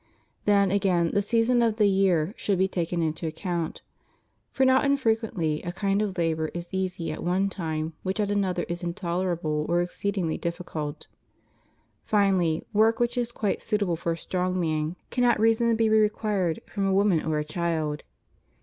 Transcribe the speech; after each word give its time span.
Then, 0.45 0.71
again, 0.71 1.11
the 1.13 1.21
season 1.21 1.61
of 1.61 1.75
the 1.77 1.85
year 1.87 2.33
should 2.35 2.57
be 2.57 2.67
taken 2.67 3.03
into 3.03 3.27
account; 3.27 3.83
for 4.49 4.65
not 4.65 4.83
infrequently 4.83 5.61
a 5.61 5.71
kind 5.71 6.01
of 6.01 6.17
labor 6.17 6.47
is 6.55 6.67
easy 6.71 7.11
at 7.11 7.23
one 7.23 7.51
time 7.51 7.93
which 8.01 8.19
at 8.19 8.31
another 8.31 8.63
is 8.63 8.81
intolerable 8.81 9.63
or 9.69 9.79
exceedingly 9.79 10.39
difficult. 10.39 11.05
Finally, 12.03 12.63
work 12.73 12.99
which 12.99 13.15
is 13.15 13.31
quite 13.31 13.61
suitable 13.61 13.95
for 13.95 14.13
a 14.13 14.17
strong 14.17 14.59
man 14.59 14.95
cannot 15.11 15.39
reasonably 15.39 15.87
be 15.87 15.89
required 15.95 16.61
from 16.65 16.87
a 16.87 16.93
woman 16.93 17.23
or 17.23 17.37
a 17.37 17.45
child. 17.45 18.01